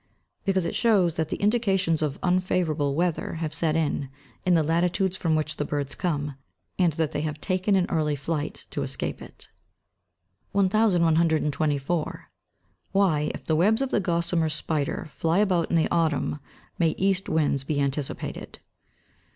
_Because 0.45 0.65
it 0.65 0.73
shows 0.73 1.15
that 1.15 1.29
the 1.29 1.35
indications 1.37 2.01
of 2.01 2.17
unfavourable 2.23 2.95
weather 2.95 3.33
have 3.35 3.53
set 3.53 3.75
in, 3.75 4.09
in 4.43 4.55
the 4.55 4.63
latitudes 4.63 5.15
from 5.15 5.35
which 5.35 5.57
the 5.57 5.63
birds 5.63 5.93
come, 5.93 6.33
and 6.79 6.93
that 6.93 7.11
they 7.11 7.21
have 7.21 7.39
taken 7.39 7.75
an 7.75 7.85
early 7.87 8.15
flight 8.15 8.65
to 8.71 8.81
escape 8.81 9.21
it. 9.21 9.47
1124. 10.53 12.31
_Why 12.95 13.29
if 13.35 13.45
the 13.45 13.55
webs 13.55 13.83
of 13.83 13.91
the 13.91 13.99
gossamer 13.99 14.49
spider 14.49 15.07
fly 15.11 15.37
about 15.37 15.69
in 15.69 15.75
the 15.75 15.87
autumn, 15.91 16.39
may 16.79 16.95
east 16.97 17.29
winds 17.29 17.63
be 17.63 17.79
anticipated? 17.79 18.57